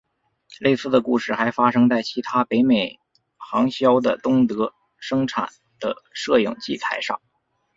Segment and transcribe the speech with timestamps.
[0.59, 2.99] 类似的故事还发生在其他北美
[3.37, 7.21] 行销的东德生产的摄影器材上。